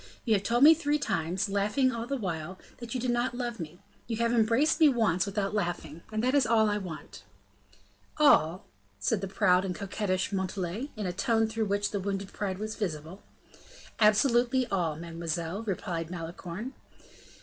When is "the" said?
2.07-2.17, 9.21-9.27, 11.91-11.99